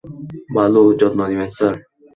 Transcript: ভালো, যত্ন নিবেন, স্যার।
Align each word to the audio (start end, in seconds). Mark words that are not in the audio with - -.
ভালো, 0.55 0.81
যত্ন 0.99 1.19
নিবেন, 1.29 1.49
স্যার। 1.57 1.75